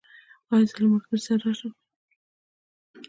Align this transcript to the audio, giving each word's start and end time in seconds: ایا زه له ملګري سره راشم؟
ایا 0.51 0.67
زه 0.69 0.75
له 0.81 0.87
ملګري 0.91 1.19
سره 1.25 1.41
راشم؟ 1.43 1.73